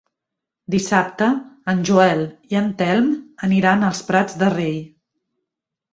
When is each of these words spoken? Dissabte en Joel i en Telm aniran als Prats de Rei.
Dissabte 0.75 1.27
en 1.73 1.83
Joel 1.89 2.25
i 2.55 2.59
en 2.63 2.73
Telm 2.81 3.11
aniran 3.49 3.89
als 3.91 4.03
Prats 4.11 4.41
de 4.43 4.51
Rei. 4.59 4.77